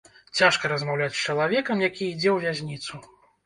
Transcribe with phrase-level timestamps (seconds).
[0.37, 3.07] Цяжка размаўляць з чалавекам, які ідзе ў вязніцу.